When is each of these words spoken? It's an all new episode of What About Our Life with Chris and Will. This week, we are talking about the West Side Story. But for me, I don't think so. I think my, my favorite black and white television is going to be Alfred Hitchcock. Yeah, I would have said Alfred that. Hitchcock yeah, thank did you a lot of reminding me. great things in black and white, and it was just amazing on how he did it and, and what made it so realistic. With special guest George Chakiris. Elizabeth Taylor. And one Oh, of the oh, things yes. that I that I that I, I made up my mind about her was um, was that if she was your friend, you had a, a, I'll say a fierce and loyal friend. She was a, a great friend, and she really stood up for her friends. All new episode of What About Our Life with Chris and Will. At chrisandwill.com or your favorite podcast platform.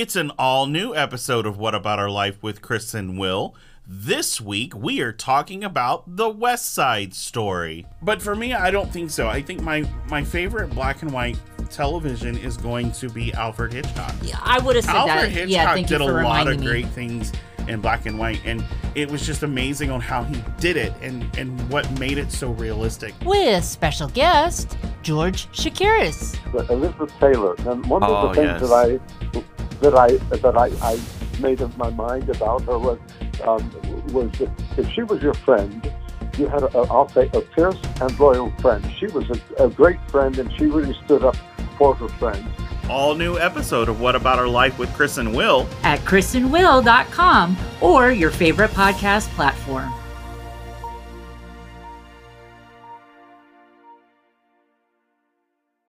It's 0.00 0.14
an 0.14 0.30
all 0.38 0.66
new 0.66 0.94
episode 0.94 1.44
of 1.44 1.58
What 1.58 1.74
About 1.74 1.98
Our 1.98 2.08
Life 2.08 2.40
with 2.40 2.62
Chris 2.62 2.94
and 2.94 3.18
Will. 3.18 3.56
This 3.84 4.40
week, 4.40 4.72
we 4.76 5.00
are 5.00 5.10
talking 5.10 5.64
about 5.64 6.04
the 6.16 6.28
West 6.28 6.72
Side 6.72 7.12
Story. 7.14 7.84
But 8.00 8.22
for 8.22 8.36
me, 8.36 8.54
I 8.54 8.70
don't 8.70 8.92
think 8.92 9.10
so. 9.10 9.26
I 9.26 9.42
think 9.42 9.60
my, 9.60 9.84
my 10.08 10.22
favorite 10.22 10.70
black 10.70 11.02
and 11.02 11.12
white 11.12 11.36
television 11.70 12.36
is 12.38 12.56
going 12.56 12.92
to 12.92 13.08
be 13.10 13.32
Alfred 13.32 13.72
Hitchcock. 13.72 14.14
Yeah, 14.22 14.38
I 14.40 14.60
would 14.60 14.76
have 14.76 14.84
said 14.84 14.94
Alfred 14.94 15.18
that. 15.18 15.30
Hitchcock 15.32 15.50
yeah, 15.50 15.74
thank 15.74 15.88
did 15.88 15.98
you 16.00 16.06
a 16.06 16.06
lot 16.06 16.10
of 16.10 16.16
reminding 16.16 16.60
me. 16.60 16.66
great 16.66 16.86
things 16.90 17.32
in 17.66 17.80
black 17.80 18.06
and 18.06 18.20
white, 18.20 18.40
and 18.44 18.64
it 18.94 19.10
was 19.10 19.26
just 19.26 19.42
amazing 19.42 19.90
on 19.90 20.00
how 20.00 20.22
he 20.22 20.40
did 20.60 20.76
it 20.76 20.92
and, 21.02 21.24
and 21.36 21.58
what 21.72 21.90
made 21.98 22.18
it 22.18 22.30
so 22.30 22.52
realistic. 22.52 23.14
With 23.24 23.64
special 23.64 24.06
guest 24.10 24.78
George 25.02 25.48
Chakiris. 25.48 26.36
Elizabeth 26.70 27.12
Taylor. 27.18 27.56
And 27.70 27.84
one 27.86 28.04
Oh, 28.04 28.14
of 28.14 28.22
the 28.22 28.28
oh, 28.28 28.44
things 28.46 28.60
yes. 28.62 28.70
that 28.70 29.00
I 29.34 29.42
that 29.80 29.94
I 29.94 30.16
that 30.36 30.56
I, 30.56 30.70
I 30.82 30.98
made 31.40 31.62
up 31.62 31.76
my 31.76 31.90
mind 31.90 32.28
about 32.28 32.62
her 32.62 32.78
was 32.78 32.98
um, 33.44 33.70
was 34.12 34.30
that 34.38 34.50
if 34.76 34.90
she 34.92 35.02
was 35.02 35.22
your 35.22 35.34
friend, 35.34 35.92
you 36.36 36.48
had 36.48 36.62
a, 36.62 36.78
a, 36.78 36.82
I'll 36.86 37.08
say 37.08 37.30
a 37.32 37.40
fierce 37.54 37.78
and 38.00 38.18
loyal 38.18 38.52
friend. 38.60 38.84
She 38.98 39.06
was 39.06 39.24
a, 39.30 39.64
a 39.64 39.70
great 39.70 39.98
friend, 40.10 40.38
and 40.38 40.52
she 40.58 40.66
really 40.66 40.96
stood 41.04 41.24
up 41.24 41.36
for 41.76 41.94
her 41.94 42.08
friends. 42.08 42.48
All 42.88 43.14
new 43.14 43.38
episode 43.38 43.88
of 43.90 44.00
What 44.00 44.16
About 44.16 44.38
Our 44.38 44.48
Life 44.48 44.78
with 44.78 44.92
Chris 44.94 45.18
and 45.18 45.34
Will. 45.36 45.68
At 45.82 46.00
chrisandwill.com 46.00 47.56
or 47.82 48.10
your 48.10 48.30
favorite 48.30 48.70
podcast 48.70 49.28
platform. 49.34 49.92